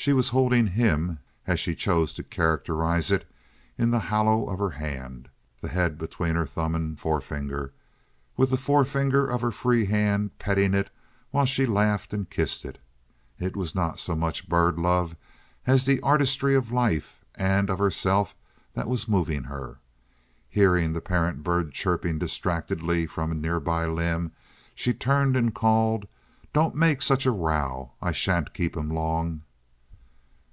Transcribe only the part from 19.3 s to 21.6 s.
her. Hearing the parent